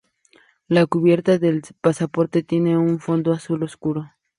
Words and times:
La 0.67 0.87
cubierta 0.87 1.37
del 1.37 1.61
pasaporte 1.79 2.41
tiene 2.41 2.75
un 2.75 2.99
fondo 2.99 3.33
azul 3.33 3.61
oscuro. 3.61 4.09